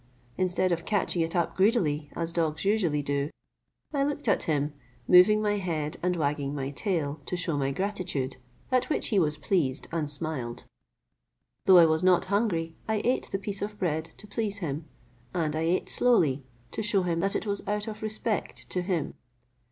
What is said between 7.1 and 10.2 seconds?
to shew my gratitude; at which he was pleased, and